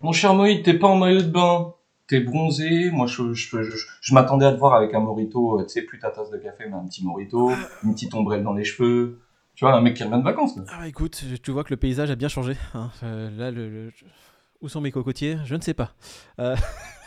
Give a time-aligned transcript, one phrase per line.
[0.00, 1.72] Mon cher Moïse, t'es pas en maillot de bain.
[2.06, 2.90] T'es bronzé.
[2.90, 5.58] Moi, je, je, je, je m'attendais à te voir avec un morito.
[5.60, 7.50] euh, Tu sais, plus ta tasse de café, mais un petit morito.
[7.82, 9.20] Une petite ombrelle dans les cheveux.
[9.54, 10.52] Tu vois, un mec qui revient de vacances.
[10.52, 10.64] quoi.
[10.78, 12.56] Ah écoute, tu vois que le paysage a bien changé.
[12.74, 12.90] hein.
[13.02, 13.92] Euh, là, le, le-
[14.60, 15.38] où sont mes cocotiers?
[15.44, 15.92] Je ne sais pas.
[16.38, 16.54] Euh,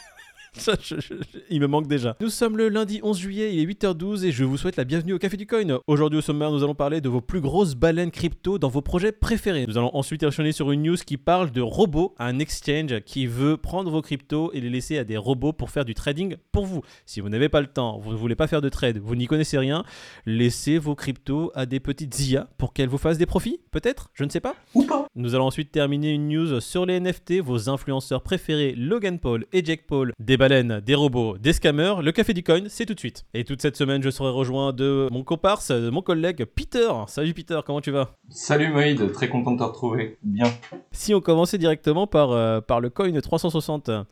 [0.53, 2.15] ça, je- je- je- il me manque déjà.
[2.21, 5.13] Nous sommes le lundi 11 juillet, il est 8h12 et je vous souhaite la bienvenue
[5.13, 5.79] au Café du Coin.
[5.87, 9.11] Aujourd'hui au sommaire, nous allons parler de vos plus grosses baleines crypto dans vos projets
[9.11, 9.65] préférés.
[9.67, 13.57] Nous allons ensuite enchaîner sur une news qui parle de robots, un exchange qui veut
[13.57, 16.81] prendre vos cryptos et les laisser à des robots pour faire du trading pour vous.
[17.05, 19.27] Si vous n'avez pas le temps, vous ne voulez pas faire de trade, vous n'y
[19.27, 19.83] connaissez rien,
[20.25, 24.23] laissez vos cryptos à des petites IA pour qu'elles vous fassent des profits, peut-être Je
[24.23, 24.55] ne sais pas.
[24.73, 25.05] Ou pas.
[25.15, 29.63] Nous allons ensuite terminer une news sur les NFT, vos influenceurs préférés Logan Paul et
[29.63, 31.95] Jake Paul, des baleines, des robots, des scammers.
[32.01, 33.25] Le café du coin, c'est tout de suite.
[33.33, 36.89] Et toute cette semaine, je serai rejoint de mon comparse, de mon collègue Peter.
[37.07, 38.15] Salut Peter, comment tu vas?
[38.29, 40.17] Salut Moïd, très content de te retrouver.
[40.23, 40.45] Bien.
[40.93, 44.03] Si on commençait directement par, euh, par le coin 360, euh,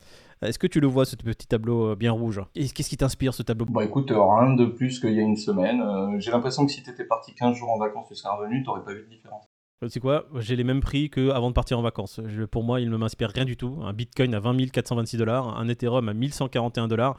[0.41, 2.41] est-ce que tu le vois ce petit tableau euh, bien rouge?
[2.55, 3.65] Et Qu'est-ce qui t'inspire ce tableau?
[3.69, 5.81] Bah écoute, euh, rien de plus qu'il y a une semaine.
[5.81, 8.83] Euh, J'ai l'impression que si t'étais parti 15 jours en vacances, tu serais revenu, t'aurais
[8.83, 9.45] pas vu de différence.
[9.83, 10.25] Tu sais quoi?
[10.39, 12.19] J'ai les mêmes prix qu'avant de partir en vacances.
[12.25, 13.77] Je- pour moi, il ne m'inspire rien du tout.
[13.83, 17.17] Un Bitcoin à 20 426 dollars, un Ethereum à 1141 dollars.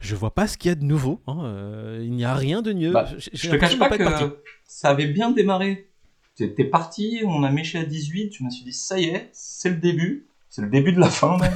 [0.00, 1.20] Je vois pas ce qu'il y a de nouveau.
[1.26, 1.36] hein.
[1.44, 2.92] Euh, il n'y a rien de mieux.
[2.92, 4.24] Bah, Je te cache pas parti.
[4.24, 5.90] que ça avait bien démarré.
[6.36, 9.70] T'es parti, on a méché à 18, je me suis dit ça y est, c'est
[9.70, 11.52] le début, c'est le début de la fin même.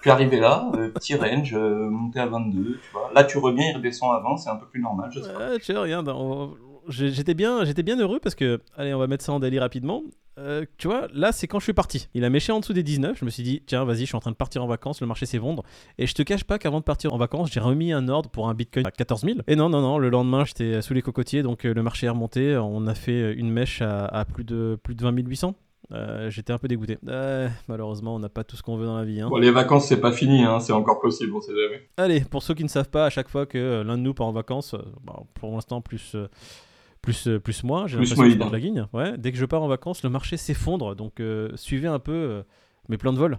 [0.00, 3.10] Puis arrivé là, euh, petit range, euh, monté à 22, tu vois.
[3.12, 5.50] Là tu reviens, il redescend à 20, c'est un peu plus normal, je sais pas.
[5.50, 5.72] Ouais, tu
[6.16, 9.40] on- j'ai- j'étais bien, j'étais bien heureux parce que, allez, on va mettre ça en
[9.40, 10.02] daily rapidement.
[10.38, 12.08] Euh, tu vois, là, c'est quand je suis parti.
[12.14, 13.18] Il a méché en dessous des 19.
[13.18, 15.06] Je me suis dit, tiens, vas-y, je suis en train de partir en vacances, le
[15.06, 15.62] marché s'effondre.
[15.98, 18.48] Et je te cache pas qu'avant de partir en vacances, j'ai remis un ordre pour
[18.48, 19.38] un bitcoin à 14 000.
[19.48, 22.10] Et non, non, non, le lendemain, j'étais sous les cocotiers, donc euh, le marché est
[22.10, 22.56] remonté.
[22.56, 25.54] On a fait une mèche à, à plus, de, plus de 20 800.
[25.92, 26.98] Euh, j'étais un peu dégoûté.
[27.08, 29.20] Euh, malheureusement, on n'a pas tout ce qu'on veut dans la vie.
[29.20, 29.28] hein.
[29.28, 31.88] Bon, les vacances c'est pas fini, hein, c'est encore possible, on sait jamais.
[31.96, 34.14] Allez, pour ceux qui ne savent pas, à chaque fois que euh, l'un de nous
[34.14, 36.28] part en vacances, euh, bah, pour l'instant plus, euh,
[37.02, 38.86] plus, euh, plus moi, j'ai l'impression que je de la guigne.
[38.92, 40.94] Ouais, dès que je pars en vacances, le marché s'effondre.
[40.94, 42.42] Donc euh, suivez un peu euh,
[42.88, 43.38] mes plans de vol.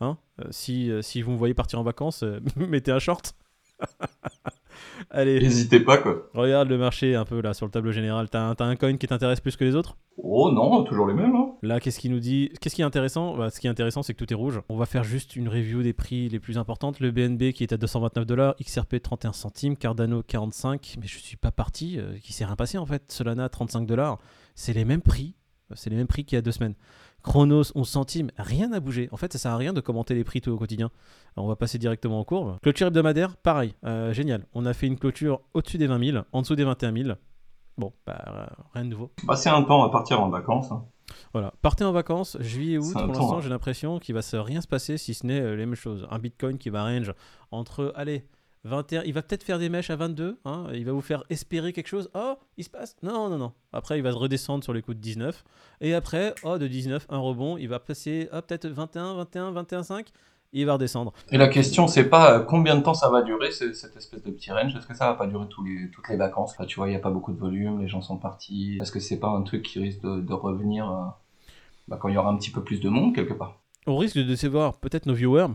[0.00, 0.16] Hein
[0.50, 2.24] si, si vous me voyez partir en vacances,
[2.56, 3.34] mettez un short.
[5.10, 6.28] Allez, N'hésitez pas quoi.
[6.34, 8.28] regarde le marché un peu là sur le tableau général.
[8.28, 9.96] T'as un, coin qui t'intéresse plus que les autres?
[10.22, 11.52] Oh non, toujours les mêmes, hein.
[11.62, 12.50] Là, qu'est-ce qui nous dit?
[12.60, 13.36] Qu'est-ce qui est intéressant?
[13.36, 14.60] Bah, Ce qui est intéressant, c'est que tout est rouge.
[14.68, 17.00] On va faire juste une review des prix les plus importantes.
[17.00, 20.96] Le BNB qui est à 229 dollars, XRP 31 centimes, Cardano 45.
[21.00, 21.98] Mais je suis pas parti.
[21.98, 23.10] euh, qui s'est rien passé en fait.
[23.10, 24.18] Solana 35 dollars.
[24.54, 25.34] C'est les mêmes prix.
[25.74, 26.74] C'est les mêmes prix qu'il y a deux semaines.
[27.22, 29.08] Chronos 11 centimes, rien n'a bougé.
[29.12, 30.90] En fait, ça sert à rien de commenter les prix tout au quotidien.
[31.36, 32.58] Alors, on va passer directement en courbe.
[32.62, 34.46] Clôture hebdomadaire, pareil, euh, génial.
[34.54, 37.14] On a fait une clôture au-dessus des 20 000, en dessous des 21 000.
[37.78, 39.10] Bon, bah, euh, rien de nouveau.
[39.24, 40.70] Bah c'est un temps à partir en vacances.
[40.72, 40.84] hein.
[41.32, 43.40] Voilà, partez en vacances, juillet et août, pour l'instant hein.
[43.42, 46.06] j'ai l'impression qu'il va se rien se passer si ce n'est euh, les mêmes choses.
[46.10, 47.12] Un bitcoin qui va range
[47.50, 48.26] entre, allez,
[48.64, 51.72] 21, il va peut-être faire des mèches à 22, hein, il va vous faire espérer
[51.72, 52.10] quelque chose.
[52.14, 53.52] Oh, il se passe Non, non, non.
[53.72, 55.44] Après il va redescendre sur les coups de 19.
[55.80, 59.82] Et après, oh, de 19, un rebond, il va passer, oh, peut-être 21, 21, 21,
[59.82, 60.08] 5,
[60.52, 61.12] il va redescendre.
[61.30, 64.22] Et la question, c'est pas euh, combien de temps ça va durer, ce- cette espèce
[64.22, 64.74] de petit range?
[64.76, 66.50] Est-ce que ça va pas durer tous les, toutes les vacances?
[66.52, 68.76] Enfin, Tu vois, il n'y a pas beaucoup de volume, les gens sont partis.
[68.82, 71.04] Est-ce que c'est pas un truc qui risque de, de revenir euh,
[71.88, 73.60] bah, quand il y aura un petit peu plus de monde quelque part?
[73.86, 75.46] Au risque de décevoir peut-être nos viewers,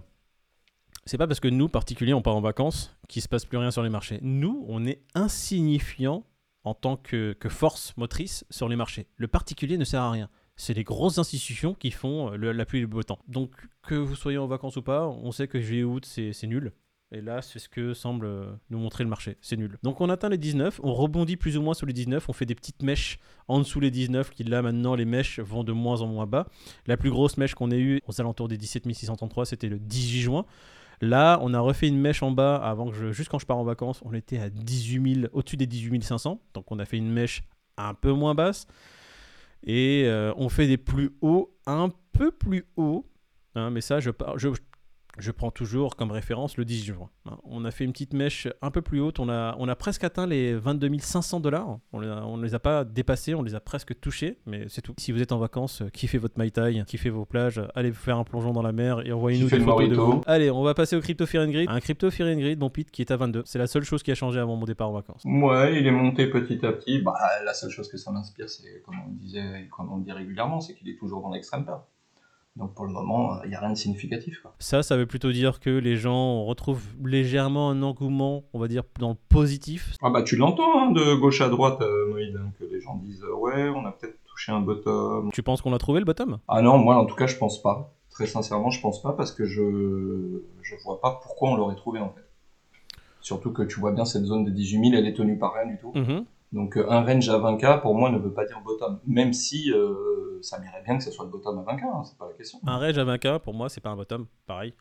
[1.06, 3.72] c'est pas parce que nous, particuliers, on part en vacances qu'il se passe plus rien
[3.72, 4.20] sur les marchés.
[4.22, 6.26] Nous, on est insignifiant
[6.64, 9.08] en tant que, force motrice sur les marchés.
[9.18, 10.30] Le particulier ne sert à rien.
[10.56, 13.20] C'est les grosses institutions qui font euh, la pluie et le beau temps.
[13.28, 13.52] Donc,
[13.88, 16.72] que vous soyez en vacances ou pas, on sait que juillet août, c'est c'est nul.
[17.12, 19.38] Et là, c'est ce que semble euh, nous montrer le marché.
[19.42, 19.78] C'est nul.
[19.84, 22.48] Donc, on atteint les 19, on rebondit plus ou moins sur les 19, on fait
[22.48, 26.02] des petites mèches en dessous les 19, qui là, maintenant, les mèches vont de moins
[26.02, 26.48] en moins bas.
[26.88, 30.22] La plus grosse mèche qu'on ait eue aux alentours des 17 633, c'était le 18
[30.22, 30.46] juin.
[31.02, 33.58] Là, on a refait une mèche en bas avant que je, juste quand je pars
[33.58, 36.42] en vacances, on était à 18 000, au-dessus des 18 500.
[36.54, 37.44] Donc, on a fait une mèche
[37.78, 38.68] un peu moins basse.
[39.64, 43.06] Et euh, on fait des plus hauts, un peu plus hauts.
[43.56, 44.50] Hein, mais ça, je, par- je,
[45.18, 47.10] je prends toujours comme référence le 10 juin.
[47.44, 49.20] On a fait une petite mèche un peu plus haute.
[49.20, 51.80] On a, on a presque atteint les 22 500 dollars.
[51.94, 54.94] On ne les a pas dépassés, on les a presque touchés, mais c'est tout.
[54.98, 58.00] Si vous êtes en vacances, euh, kiffez votre Mai Tai, kiffez vos plages, allez vous
[58.00, 60.22] faire un plongeon dans la mer et envoyez-nous des photos de vous.
[60.26, 61.70] Allez, on va passer au Crypto Fear and Greed.
[61.70, 63.44] Un Crypto Fear and Greed, mon pit, qui est à 22.
[63.46, 65.24] C'est la seule chose qui a changé avant mon départ en vacances.
[65.26, 67.00] Ouais, il est monté petit à petit.
[67.00, 70.12] Bah, la seule chose que ça m'inspire, c'est comme on le disait, comme on dit
[70.12, 71.88] régulièrement, c'est qu'il est toujours dans l'extrême peur.
[72.56, 74.40] Donc pour le moment, il n'y a rien de significatif.
[74.42, 74.56] Quoi.
[74.60, 78.84] Ça, ça veut plutôt dire que les gens retrouvent légèrement un engouement, on va dire,
[78.98, 79.94] dans le positif.
[80.02, 82.96] Ah bah tu l'entends hein, de gauche à droite, euh, Moïd, hein, que les gens
[82.96, 85.32] disent euh, ouais, on a peut-être touché un bottom.
[85.34, 86.38] Tu penses qu'on a trouvé le bottom?
[86.48, 87.94] Ah non, moi en tout cas je pense pas.
[88.10, 92.00] Très sincèrement, je pense pas parce que je je vois pas pourquoi on l'aurait trouvé
[92.00, 92.26] en fait.
[93.20, 95.66] Surtout que tu vois bien cette zone de 18 000, elle est tenue par rien
[95.66, 95.92] du tout.
[95.94, 96.26] Mhm.
[96.56, 99.72] Donc euh, un range à 20k pour moi ne veut pas dire bottom, même si
[99.72, 102.34] euh, ça m'irait bien que ce soit le bottom à 20k, hein, c'est pas la
[102.34, 102.60] question.
[102.66, 104.74] Un range à 20k, pour moi, c'est pas un bottom, pareil.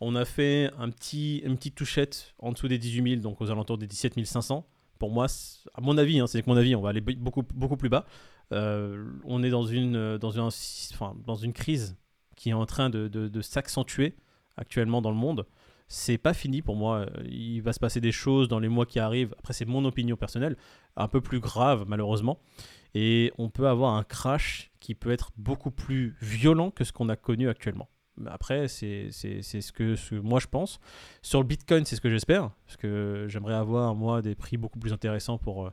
[0.00, 3.50] On a fait un petit, une petite touchette en dessous des 18 000, donc aux
[3.50, 4.66] alentours des 17 500.
[4.98, 5.26] Pour moi,
[5.74, 8.04] à mon avis, hein, c'est mon avis, on va aller beaucoup, beaucoup plus bas.
[8.52, 11.96] Euh, on est dans une, dans, une, enfin, dans une crise
[12.34, 14.16] qui est en train de- de s'accentuer
[14.56, 15.46] actuellement dans le monde.
[15.92, 17.06] C'est pas fini pour moi.
[17.24, 19.34] Il va se passer des choses dans les mois qui arrivent.
[19.40, 20.56] Après, c'est mon opinion personnelle,
[20.96, 22.38] un peu plus grave malheureusement.
[22.94, 27.08] Et on peut avoir un crash qui peut être beaucoup plus violent que ce qu'on
[27.08, 27.88] a connu actuellement.
[28.26, 30.78] Après, c'est ce, que, ce moi je pense.
[31.22, 32.50] Sur le Bitcoin, c'est ce que j'espère.
[32.66, 35.72] Parce que j'aimerais avoir, moi, des prix beaucoup plus intéressants pour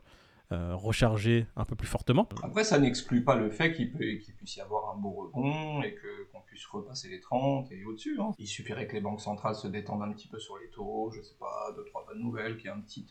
[0.52, 2.26] euh, recharger un peu plus fortement.
[2.42, 6.30] Après, ça n'exclut pas le fait qu'il puisse y avoir un beau rebond et que
[6.32, 8.18] qu'on puisse repasser les 30 et au-dessus.
[8.20, 8.30] hein.
[8.38, 11.20] Il suffirait que les banques centrales se détendent un petit peu sur les taux, je
[11.22, 13.02] sais pas, deux trois bonnes nouvelles, qu'il y ait un petit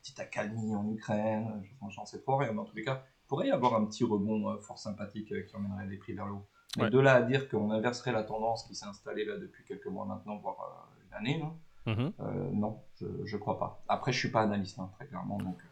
[0.00, 3.26] petite accalmie en Ukraine, je- j'en sais trop rien, mais en tous les cas, il
[3.26, 6.26] pourrait y avoir un petit rebond euh, fort sympathique euh, qui emmènerait les prix vers
[6.26, 6.46] le haut.
[6.76, 6.90] Ouais.
[6.90, 10.04] de là à dire qu'on inverserait la tendance qui s'est installée là depuis quelques mois
[10.06, 11.56] maintenant, voire euh, une année, non,
[11.86, 12.12] Mhm.
[12.20, 13.84] Euh, non je, je crois pas.
[13.88, 15.68] Après, je suis pas analyste, hein, très clairement, donc euh,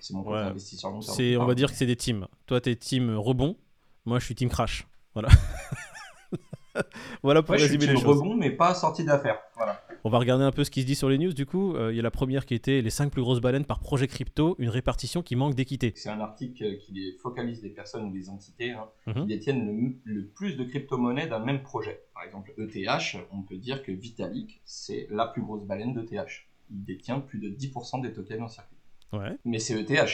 [0.00, 0.42] c'est mon côté Ouais.
[0.42, 0.90] investisseur.
[0.90, 2.26] long terme on va dire que c'est des teams.
[2.46, 3.56] Toi, t'es team rebond.
[4.04, 4.86] Moi, je suis team crash.
[5.14, 5.28] Voilà.
[7.22, 8.18] voilà pour Ouais, je suis résumer les team choses.
[8.20, 9.38] rebond, mais pas sorti d'affaires.
[9.56, 9.80] Voilà.
[10.04, 11.32] On va regarder un peu ce qui se dit sur les news.
[11.32, 13.64] Du coup, Euh, il y a la première qui était les 5 plus grosses baleines
[13.64, 15.92] par projet crypto, une répartition qui manque d'équité.
[15.96, 19.14] C'est un article qui focalise des personnes ou des entités hein, Mhm.
[19.22, 22.02] qui détiennent le, le plus de crypto-monnaies d'un même projet.
[22.14, 26.46] Par exemple, ETH, on peut dire que Vitalik, c'est la plus grosse baleine d'ETH.
[26.70, 28.75] Il détient plus de 10% des tokens en circuit.
[29.12, 29.36] Ouais.
[29.44, 30.10] Mais c'est ETH.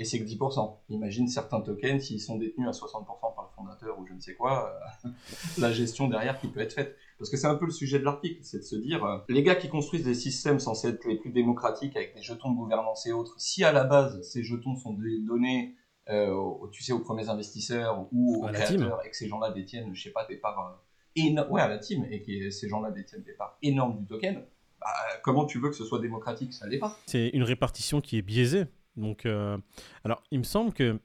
[0.00, 0.76] Et c'est que 10%.
[0.90, 3.04] Imagine certains tokens, s'ils sont détenus à 60%
[3.34, 4.72] par le fondateur ou je ne sais quoi,
[5.04, 5.08] euh,
[5.58, 6.96] la gestion derrière qui peut être faite.
[7.18, 9.42] Parce que c'est un peu le sujet de l'article, c'est de se dire, euh, les
[9.42, 13.06] gars qui construisent des systèmes censés être les plus démocratiques avec des jetons de gouvernance
[13.06, 15.74] et autres, si à la base ces jetons sont donnés,
[16.10, 19.50] euh, aux- tu sais, aux premiers investisseurs ou aux À créateurs et que ces gens-là
[19.50, 20.80] détiennent, je sais pas, des parts
[21.16, 24.44] ouais, à la team et que ces gens-là détiennent des parts énormes du token,
[24.80, 24.86] bah,
[25.22, 26.52] comment tu veux que ce soit démocratique?
[26.52, 26.98] Ça l'est pas.
[27.06, 28.64] C'est une répartition qui est biaisée.
[28.96, 29.56] Donc, euh,
[30.04, 30.98] alors, il me semble que.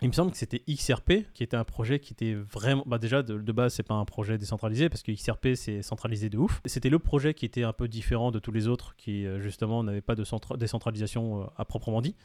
[0.00, 2.82] Il me semble que c'était XRP qui était un projet qui était vraiment.
[2.86, 6.28] Bah déjà, de, de base, c'est pas un projet décentralisé parce que XRP c'est centralisé
[6.28, 6.60] de ouf.
[6.64, 9.84] C'était le projet qui était un peu différent de tous les autres qui, euh, justement,
[9.84, 12.16] n'avaient pas de centra- décentralisation euh, à proprement dit.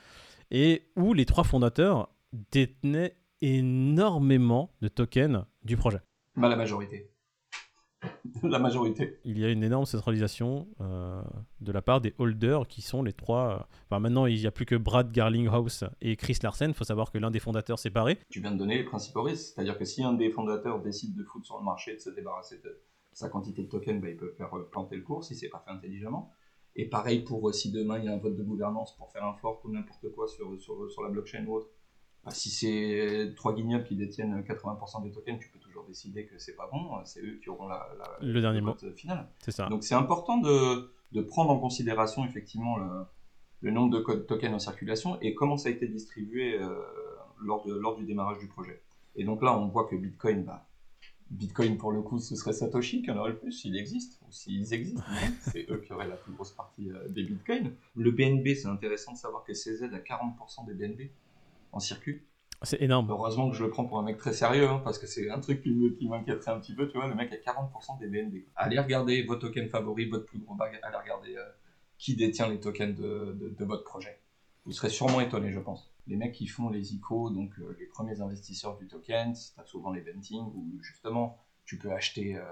[0.50, 2.10] Et où les trois fondateurs
[2.52, 6.00] détenaient énormément de tokens du projet.
[6.36, 7.12] Bah, la majorité.
[8.44, 9.20] la majorité.
[9.26, 11.22] il y a une énorme centralisation euh,
[11.62, 13.60] de la part des holders qui sont les trois.
[13.60, 16.70] euh, Enfin, maintenant, il n'y a plus que Brad Garlinghouse et Chris Larsen.
[16.70, 18.20] Il faut savoir que l'un des fondateurs s'est barré.
[18.30, 21.24] Tu viens de donner les principaux risques, c'est-à-dire que si un des fondateurs décide de
[21.24, 22.82] foutre sur le marché, de se débarrasser de
[23.14, 25.64] sa quantité de tokens, bah, il peut faire euh, planter le cours si c'est pas
[25.66, 26.32] fait intelligemment.
[26.76, 29.34] Et pareil pour si demain il y a un vote de gouvernance pour faire un
[29.34, 31.70] fork ou n'importe quoi sur, sur, sur la blockchain ou autre.
[32.30, 36.56] Si c'est trois guignols qui détiennent 80% des tokens, tu peux toujours décider que c'est
[36.56, 38.76] pas bon, c'est eux qui auront la, la- Le dernier mot.
[38.96, 39.28] final.
[39.40, 39.68] C'est ça.
[39.70, 42.90] Donc c'est important de, de prendre en considération effectivement le,
[43.62, 46.76] le nombre de codes tokens en circulation et comment ça a été distribué euh,
[47.42, 48.82] lors, de, lors du démarrage du projet.
[49.16, 50.68] Et donc là, on voit que Bitcoin, bah,
[51.30, 54.32] Bitcoin pour le coup, ce serait Satoshi qui en aurait le plus, s'il existe, ou
[54.32, 55.04] s'ils existent,
[55.42, 57.72] c'est eux qui auraient la plus grosse partie euh, des Bitcoins.
[57.96, 61.10] Le BNB, c'est intéressant de savoir que CZ a 40% des BNB
[61.78, 62.24] en circuit.
[62.64, 63.08] C'est énorme.
[63.12, 65.40] Heureusement que je le prends pour un mec très sérieux, hein, parce que c'est un
[65.40, 68.46] truc qui m'inquiéterait un petit peu, tu vois, le mec a 40% des BNB.
[68.56, 71.44] Allez regarder vos tokens favoris, votre plus gros bag, allez regarder euh,
[72.00, 74.20] qui détient les tokens de, de- de votre projet.
[74.66, 75.94] Vous serez sûrement étonné, je pense.
[76.08, 79.66] Les mecs qui font les ICO, donc euh, les premiers investisseurs du token, tu as
[79.66, 82.44] souvent les venting, où justement tu peux acheter euh,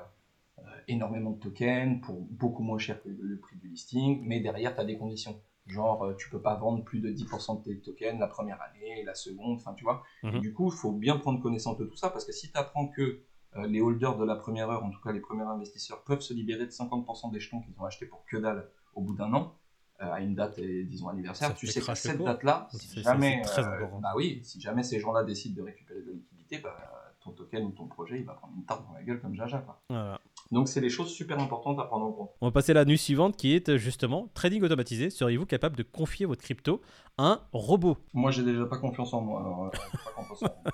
[0.88, 4.82] énormément de tokens pour beaucoup moins cher que le prix du listing, mais derrière tu
[4.82, 5.42] as des conditions.
[5.68, 9.04] Genre, euh, tu peux pas vendre plus de 10% de tes tokens la première année,
[9.04, 10.04] la seconde, enfin tu vois.
[10.24, 10.40] Et Mhm.
[10.40, 12.88] du coup, il faut bien prendre connaissance de tout ça, parce que si tu apprends
[12.88, 13.22] que
[13.58, 16.34] euh, les holders de la première heure, en tout cas les premiers investisseurs, peuvent se
[16.34, 19.56] libérer de 50% des jetons qu'ils ont achetés pour que dalle au bout d'un an,
[20.02, 23.42] euh, à une date, et, disons, anniversaire, Ça tu sais qu'à cette date-là, si jamais,
[23.58, 26.76] euh, bah oui, si jamais ces gens-là décident de récupérer de la liquidité, bah,
[27.22, 29.60] ton token ou ton projet, il va prendre une tarte dans la gueule comme Jaja.
[29.60, 29.82] Quoi.
[29.90, 30.20] Voilà.
[30.52, 32.30] Donc c'est des choses super importantes à prendre en compte.
[32.42, 35.10] On va passer à la news suivante qui est euh, justement trading automatisé.
[35.10, 36.82] Seriez-vous capable de confier votre crypto
[37.18, 37.98] à un robot?
[38.14, 40.74] Moi, j'ai déjà pas confiance en moi, alors euh, j'ai pas confiance en moi.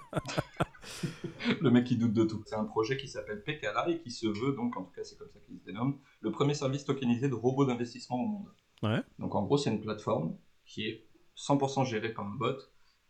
[1.61, 2.43] le mec qui doute de tout.
[2.45, 5.17] C'est un projet qui s'appelle Pekala et qui se veut, donc en tout cas c'est
[5.17, 8.47] comme ça qu'il se dénomme, le premier service tokenisé de robots d'investissement au monde.
[8.83, 9.01] Ouais.
[9.19, 10.35] Donc en gros, c'est une plateforme
[10.65, 12.57] qui est 100% gérée par un bot,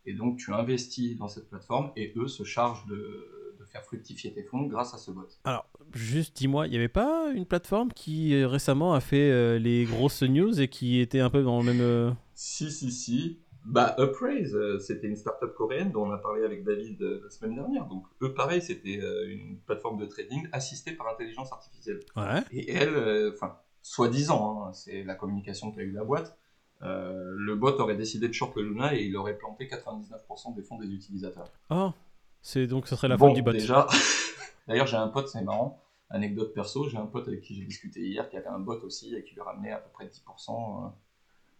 [0.06, 3.41] et donc tu investis dans cette plateforme et eux se chargent de
[3.72, 5.28] faire fructifier tes fonds grâce à ce bot.
[5.44, 9.58] Alors, juste dis-moi, il n'y avait pas une plateforme qui euh, récemment a fait euh,
[9.60, 11.82] les grosses news et qui était un peu dans le même.
[11.82, 13.40] euh, Si, si, si.
[13.64, 17.30] Bah, Upraise, euh, c'était une startup coréenne dont on a parlé avec David euh, la
[17.30, 17.86] semaine dernière.
[17.86, 22.00] Donc, eux, pareil, c'était euh, une plateforme de trading assistée par intelligence artificielle.
[22.16, 22.42] Ouais.
[22.52, 26.38] Et elle, euh, enfin, soi-disant, hein, c'est la communication qu'a eu la boîte,
[26.82, 30.64] euh, le bot aurait décidé de short le Luna et il aurait planté 99% des
[30.64, 31.48] fonds des utilisateurs.
[31.70, 31.92] Oh,
[32.42, 33.52] c'est donc ce serait la bon, faute du bot.
[33.52, 33.88] déjà,
[34.68, 38.02] d'ailleurs, j'ai un pote, c'est marrant, anecdote perso, j'ai un pote avec qui j'ai discuté
[38.02, 40.86] hier qui avait un bot aussi et qui lui ramenait à peu près 10%.
[40.86, 40.90] euh,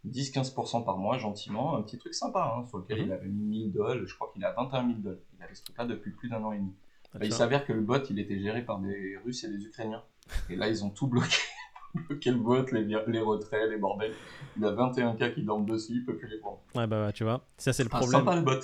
[0.08, 3.04] 10-15% par mois, gentiment, un petit truc sympa, hein, sur lequel Mhm.
[3.06, 5.18] il avait mis 1000 dollars, je crois qu'il a 21 000 dollars.
[5.38, 6.72] Il avait ce truc-là depuis plus d'un an et demi.
[7.14, 9.62] Ah, Bah, il s'avère que le bot, il était géré par des Russes et des
[9.64, 10.02] Ukrainiens.
[10.50, 11.36] Et là, ils ont tout bloqué.
[11.94, 14.14] bloqué le bot, les, les retraits, les bordels.
[14.56, 16.60] Il a 21 cas qui dorment dessus, il peut plus les prendre.
[16.74, 17.44] Ouais, bah, tu vois.
[17.58, 18.20] Ça, c'est le Ah, problème.
[18.22, 18.58] sympa le bot.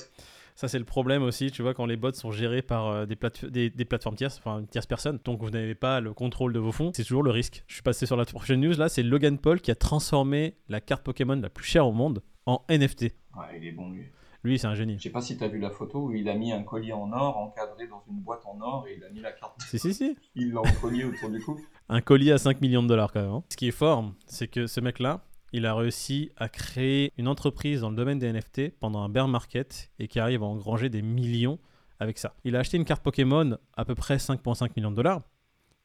[0.61, 3.15] Ça, c'est le problème aussi, tu vois, quand les bots sont gérés par euh, des,
[3.15, 6.53] plate- des, des plateformes tierces, enfin, une tierce personne, donc vous n'avez pas le contrôle
[6.53, 7.63] de vos fonds, c'est toujours le risque.
[7.69, 10.81] Je suis passé sur la prochaine news, là, c'est Logan Paul qui a transformé la
[10.81, 13.03] carte Pokémon la plus chère au monde en NFT.
[13.37, 14.03] Ouais, il est bon lui.
[14.43, 14.97] Lui, c'est un génie.
[14.99, 17.13] Je sais pas si t'as vu la photo où il a mis un collier en
[17.13, 19.61] or encadré dans une boîte en or et il a mis la carte.
[19.63, 20.17] Si, si, si.
[20.35, 21.61] Il l'a encollié autour du cou.
[21.89, 23.31] Un collier à 5 millions de dollars quand même.
[23.31, 23.45] hein.
[23.49, 25.23] Ce qui est fort, c'est que ce mec-là,
[25.53, 29.29] il a réussi à créer une entreprise dans le domaine des NFT pendant un bear
[29.29, 31.59] market et qui arrive à engranger des millions
[32.01, 32.35] avec ça.
[32.45, 35.23] Il a acheté une carte Pokémon à peu près 5,5 millions de dollars.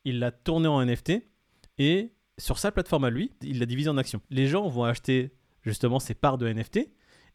[0.05, 1.13] Il l'a tournée en NFT
[1.77, 4.21] et sur sa plateforme à lui, il l'a divisée en actions.
[4.29, 6.89] Les gens vont acheter justement ses parts de NFT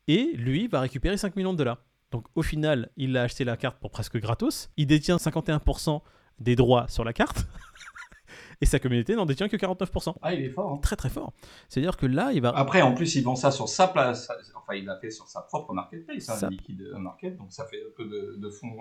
[0.07, 1.83] et lui va récupérer 5 millions de dollars.
[2.11, 4.71] Donc au final, il a acheté la carte pour presque gratos.
[4.77, 6.01] Il détient 51%
[6.41, 7.47] des droits sur la carte.
[8.61, 10.15] et sa communauté n'en détient que 49%.
[10.23, 10.73] Ah, il est fort.
[10.73, 10.79] hein.
[10.83, 11.33] Très très fort.
[11.69, 12.51] C'est-à-dire que là, il va...
[12.51, 14.29] Après, en plus, il vend ça sur sa place.
[14.57, 17.37] Enfin, il l'a fait sur sa propre marketplace, hein, Ça- liquide market.
[17.37, 18.77] Donc, ça fait un peu de, de fonds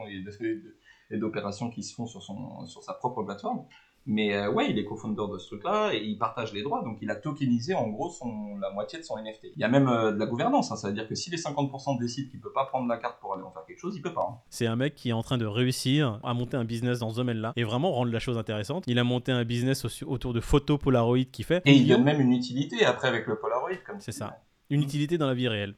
[1.09, 3.65] et d'opérations qui se font sur, son, sur sa propre plateforme.
[4.09, 6.81] Mais euh, ouais, il est co-founder de ce truc-là et il partage les droits.
[6.83, 9.47] Donc, il a tokenisé en gros son, la moitié de son NFT.
[9.55, 10.71] Il y a même euh, de la gouvernance.
[10.71, 13.19] Hein, ça veut dire que si les 50% décident qu'il peut pas prendre la carte
[13.19, 14.25] pour aller en faire quelque chose, il peut pas.
[14.31, 14.37] hein.
[14.49, 17.17] C'est un mec qui est en train de réussir à monter un business dans ce
[17.17, 18.85] domaine-là et vraiment rendre la chose intéressante.
[18.87, 22.03] Il a monté un business au- autour de photos Polaroid qui fait Et il donne
[22.03, 23.69] même une utilité après avec le Polaroid.
[23.85, 24.39] comme C'est ça.
[24.69, 25.75] une utilité dans la vie réelle.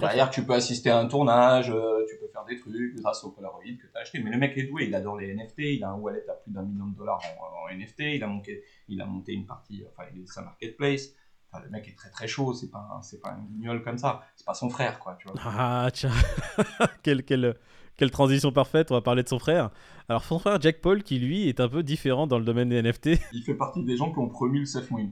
[0.00, 3.30] Derrière, tu peux assister à un tournage, euh, tu peux faire des trucs grâce au
[3.30, 4.18] Polaroid que tu as acheté.
[4.18, 6.50] Mais le mec est doué, il adore les NFT, il a un wallet à plus
[6.50, 10.08] d'un million de dollars en NFT, il a, monté, il a monté une partie, enfin,
[10.14, 11.10] il est sa marketplace.
[11.52, 13.98] Enfin, le mec est très très chaud, c'est pas, un- c'est pas un guignol comme
[13.98, 15.36] ça, c'est pas son frère, quoi, tu vois.
[15.44, 16.12] Ah, tiens,
[17.02, 17.56] quelle, quelle,
[17.96, 19.70] quelle transition parfaite, on va parler de son frère.
[20.08, 22.80] Alors, son frère Jack Paul, qui lui est un peu différent dans le domaine des
[22.82, 23.10] NFT.
[23.32, 25.10] Il fait partie des gens qui ont promu le Safe Moon.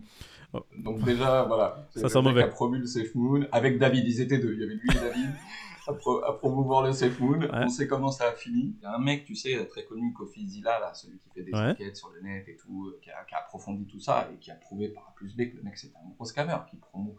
[0.53, 0.65] Oh.
[0.79, 1.89] Donc déjà, voilà.
[1.95, 2.43] Ça le sent mec mauvais.
[2.45, 4.95] a promu le Safe Moon avec David, ils étaient deux, il y avait lui et
[4.95, 5.31] David.
[5.89, 8.77] À, pro- à promouvoir le Safe Moon, on sait comment ça a fini.
[8.79, 11.43] Il y a un mec, tu sais, très connu, Kofi Zilla, là, celui qui fait
[11.43, 11.71] des Ouais.
[11.71, 14.37] enquêtes sur le net et tout, euh, qui a, qui a approfondi tout ça et
[14.39, 16.77] qui a prouvé par A plus B que le mec c'était un gros scammer qui
[16.77, 17.17] promo.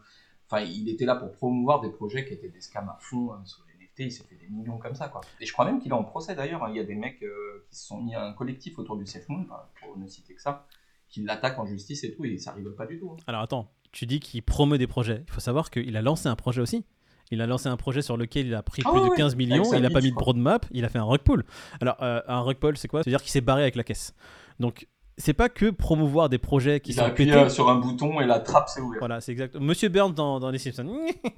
[0.48, 3.42] Enfin, il était là pour promouvoir des projets qui étaient des scams à fond hein,
[3.44, 5.20] sur les NFT, il s'est fait des millions comme ça, quoi.
[5.40, 6.70] Et je crois même qu'il est en procès d'ailleurs, hein.
[6.70, 9.04] il y a des mecs euh, qui se sont mis à un collectif autour du
[9.06, 9.46] Safe Moon,
[9.80, 10.64] pour ne citer que ça,
[11.08, 13.10] qui l'attaquent en justice et tout, et ça rigole pas du tout.
[13.12, 13.16] hein.
[13.26, 15.24] Alors, attends, tu dis qu'il promeut des projets.
[15.26, 16.84] Il faut savoir qu'il a lancé un projet aussi.
[17.30, 19.16] Il a lancé un projet sur lequel il a pris Ah plus ouais, de ouais.
[19.16, 21.44] 15 millions, il n'a pas mis de roadmap, il a fait un rug pull.
[21.80, 23.02] Alors, euh, un rug pull, c'est quoi?
[23.02, 24.14] C'est-à-dire qu'il s'est barré avec la caisse.
[24.58, 27.44] Donc, c'est pas que promouvoir des projets qui Il a sont appuyé pétés.
[27.44, 29.00] euh, sur un bouton et la trappe s'est ouverte.
[29.00, 29.54] Voilà, c'est exact.
[29.60, 30.88] Monsieur Burns dans, dans Les Simpsons.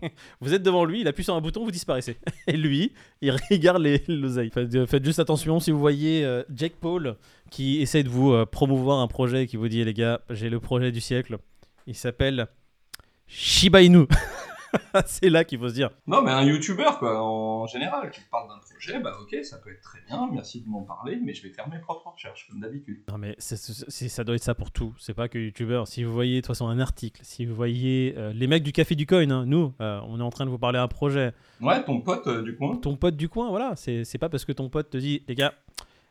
[0.41, 2.17] vous êtes devant lui, il appuie sur un bouton, vous disparaissez.
[2.47, 4.51] Et lui, il regarde les l'oseille.
[4.51, 7.17] Faites, euh, faites juste attention si vous voyez euh, Jake Paul
[7.51, 10.49] qui essaie de vous euh, promouvoir un projet et qui vous dit les gars, j'ai
[10.49, 11.39] le projet du siècle.
[11.89, 12.47] Il s'appelle
[13.27, 14.07] Shiba Inu.
[15.07, 15.91] c'est là qu'il faut se dire.
[16.07, 19.71] Non, mais un youtubeur, quoi, en général, qui parle d'un projet, bah ok, ça peut
[19.71, 22.61] être très bien, merci de m'en parler, mais je vais faire mes propres recherches, comme
[22.61, 23.03] d'habitude.
[23.09, 24.95] Non mais ça doit être ça pour tout.
[24.99, 25.87] C'est pas que youtubeur.
[25.89, 28.73] Si vous voyez de toute façon un article, si vous voyez euh, les mecs du
[28.73, 31.33] café du coin, hein, nous, euh, on est en train de vous parler d'un projet.
[31.61, 32.77] Ouais, ton pote euh, du coin.
[32.77, 33.75] ton pote du coin, voilà.
[33.77, 35.55] C'est pas parce que ton pote te dit, les gars,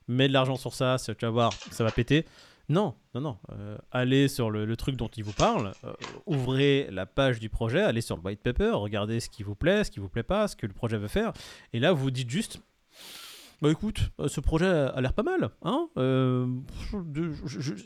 [0.07, 2.25] mets de l'argent sur ça- tu vas voir, ça va péter.
[2.69, 3.37] Non, non, non.
[3.51, 5.93] Euh, allez sur le, le truc dont il vous parle, euh,
[6.25, 9.83] ouvrez la page du projet, allez sur le white paper, regardez ce qui vous plaît,
[9.83, 11.33] ce qui vous plaît pas, ce que le projet veut faire.
[11.73, 12.61] Et là, vous dites juste,
[13.61, 16.47] bah écoute, euh, ce projet a l'air pas mal, hein euh,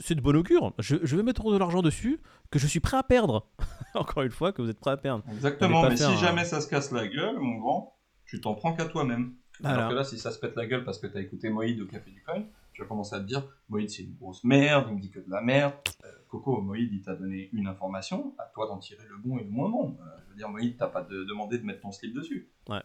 [0.01, 0.73] C'est de bon augure.
[0.79, 3.47] Je, je vais mettre de l'argent dessus que je suis prêt à perdre.
[3.95, 5.23] Encore une fois, que vous êtes prêt à perdre.
[5.33, 8.73] Exactement, mais si un- jamais ça se casse la gueule, mon grand, tu t'en prends
[8.73, 9.33] qu'à toi-même.
[9.61, 9.77] Voilà.
[9.77, 11.85] Alors que là, si ça se pète la gueule parce que t'as écouté Moïd au
[11.87, 12.43] Café du Coin,
[12.75, 15.19] tu vas commencer à te dire, Moïd c'est une grosse merde, il me dit que
[15.19, 15.73] de la merde.
[16.03, 19.43] Euh, Coco, Moïd, il t'a donné une information, à toi d'en tirer le bon et
[19.43, 19.97] le moins bon.
[20.01, 22.49] Euh, je veux dire, Moïd, t'as pas de- demandé de mettre ton slip dessus.
[22.69, 22.81] Ouais,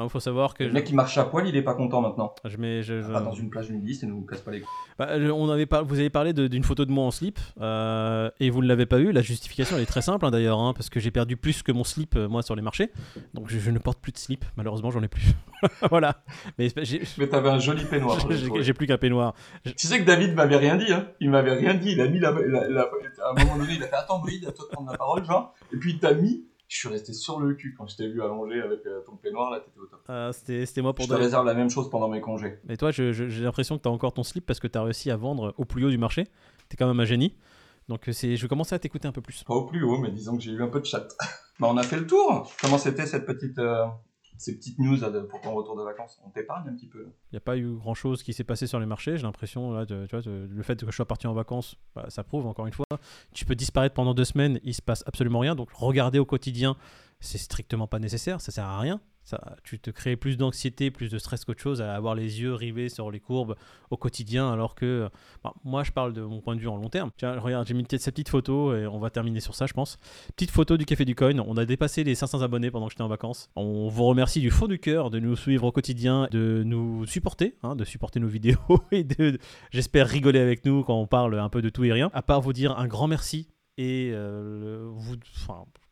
[0.00, 2.00] Il faut savoir que Le je, mec qui marche à poil, il est pas content
[2.00, 2.34] maintenant.
[2.44, 2.82] je mets.
[2.82, 4.68] je- je- Pas dans une plage nudiste et ne nous casse pas les couilles.
[4.98, 8.28] Bah, je- on avait par- vous avez parlé d'une photo de moi en slip euh,
[8.40, 9.12] et vous ne l'avez pas eu.
[9.12, 11.70] La justification elle est très simple hein, d'ailleurs, hein, parce que j'ai perdu plus que
[11.70, 12.90] mon slip euh, moi sur les marchés.
[13.34, 15.34] Donc je, je ne porte plus de slip, malheureusement j'en ai plus.
[15.90, 16.22] voilà.
[16.58, 16.68] Mais
[17.30, 18.18] t'avais un joli peignoir.
[18.60, 19.34] j'ai plus qu'un peignoir.
[19.76, 21.06] Tu sais que David m'avait rien dit, hein.
[21.20, 21.92] Il m'avait rien dit.
[21.92, 22.90] Il a mis la, la- la-
[23.24, 25.24] à un moment donné, il a fait attends, Bride, à toi de prendre la parole,
[25.24, 25.54] genre.
[25.72, 26.44] Et puis il t'a mis.
[26.72, 29.50] Je suis resté sur le cul quand je t'ai vu allongé avec euh, ton peignoir,
[29.50, 30.00] là, t'étais au top.
[30.08, 32.58] Euh, C'était c'était moi pour Je te réserve la même chose pendant mes congés.
[32.64, 34.78] Mais toi, je- je- j'ai l'impression que tu as encore ton slip parce que tu
[34.78, 36.24] as réussi à vendre au plus haut du marché.
[36.70, 37.34] Tu es quand même un génie.
[37.88, 39.44] Donc euh, c'est, je vais commencer à t'écouter un peu plus.
[39.44, 41.06] Pas au plus haut, mais disons que j'ai eu un peu de chat.
[41.60, 42.50] bah, on a fait le tour.
[42.62, 43.84] Comment c'était cette petite, euh,
[44.42, 47.12] ces petites news pour ton retour de vacances On t'épargne un petit peu.
[47.30, 49.16] Il n'y a pas eu grand chose qui s'est passé sur les marchés.
[49.16, 52.24] J'ai l'impression, là, tu vois, le fait que je sois parti en vacances, bah, ça
[52.24, 52.86] prouve encore une fois.
[53.32, 55.54] Tu peux disparaître pendant deux semaines, il se passe absolument rien.
[55.54, 56.76] Donc regarder au quotidien,
[57.20, 59.00] c'est strictement pas nécessaire, ça sert à rien.
[59.64, 62.88] Tu te crées plus d'anxiété, plus de stress qu'autre chose à avoir les yeux rivés
[62.88, 63.54] sur les courbes
[63.90, 65.08] au quotidien, alors que
[65.44, 67.10] bah, moi je parle de mon point de vue en long terme.
[67.16, 69.98] Tiens, regarde, j'ai mis cette petite photo et on va terminer sur ça, je pense.
[70.34, 71.38] Petite photo du Café du Coin.
[71.38, 73.50] On a dépassé les 500 abonnés pendant que j'étais en vacances.
[73.56, 77.54] On vous remercie du fond du cœur de nous suivre au quotidien, de nous supporter,
[77.62, 78.58] hein, de supporter nos vidéos
[78.90, 79.38] et de,
[79.70, 82.10] j'espère, rigoler avec nous quand on parle un peu de tout et rien.
[82.14, 83.48] À part vous dire un grand merci
[83.78, 85.16] et euh, vous,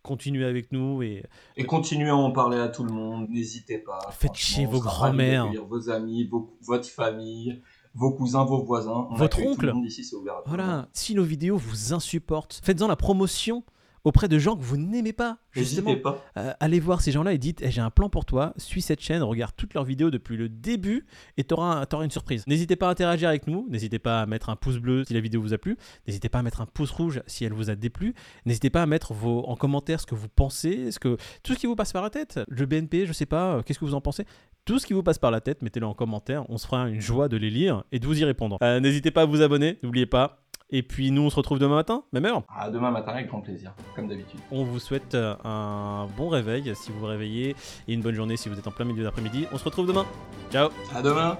[0.03, 1.25] continuez avec nous et
[1.57, 3.29] Et continuez à en parler à tout le monde.
[3.29, 3.99] N'hésitez pas.
[4.13, 5.47] Faites chier vos grands-mères.
[5.69, 7.63] Vos amis, vos- votre famille,
[7.95, 9.07] vos cousins, vos voisins.
[9.11, 9.73] On Votre oncle.
[9.85, 10.09] ici,
[10.47, 10.89] voilà.
[10.93, 13.65] Si nos vidéos vous insupportent, faites-en la promotion
[14.05, 15.39] auprès de gens que vous n'aimez pas.
[15.53, 16.25] Justement, pas.
[16.37, 19.01] Euh, allez voir ces gens-là et dites Eh, j'ai un plan pour toi, suis cette
[19.01, 22.47] chaîne, regarde toutes leurs vidéos depuis le début et tu auras, une surprise.
[22.47, 25.21] N'hésitez pas à interagir avec nous, n'hésitez pas à mettre un pouce bleu si la
[25.21, 25.77] vidéo vous a plu,
[26.07, 28.15] n'hésitez pas à mettre un pouce rouge si elle vous a déplu,
[28.47, 31.59] n'hésitez pas à mettre vos, en commentaire ce que vous pensez, ce que, tout ce
[31.59, 32.41] qui vous passe par la tête.
[32.49, 34.25] Le BNP, je sais pas, euh, qu'est-ce que vous en pensez
[34.67, 36.45] tout ce qui vous passe par la tête, mettez-le en commentaire.
[36.49, 38.59] On se fera une joie de les lire et de vous y répondre.
[38.63, 40.43] Euh, N'hésitez pas à vous abonner, n'oubliez pas.
[40.73, 42.43] Et puis nous, on se retrouve demain matin, même heure.
[42.55, 44.41] À demain matin avec grand plaisir, comme d'habitude.
[44.51, 47.57] On vous souhaite euh, un bon réveil si vous vous réveillez
[47.89, 49.47] et une bonne journée si vous êtes en plein milieu d'après-midi.
[49.53, 50.07] On se retrouve demain.
[50.51, 51.39] Ciao À demain.